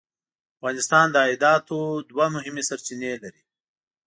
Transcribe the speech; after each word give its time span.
افغانستان 0.57 1.05
د 1.11 1.15
عایداتو 1.25 1.77
دوه 2.09 2.27
مهمې 2.35 2.63
سرچینې 2.69 3.11
لري. 3.23 3.43